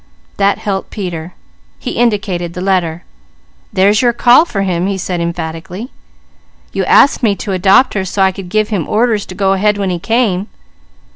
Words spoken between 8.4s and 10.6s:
give him orders to go ahead when he came."